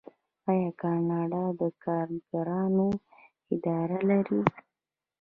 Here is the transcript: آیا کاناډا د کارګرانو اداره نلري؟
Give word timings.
آیا 0.51 0.69
کاناډا 0.81 1.43
د 1.59 1.61
کارګرانو 1.83 2.87
اداره 3.53 3.99
نلري؟ 4.09 4.41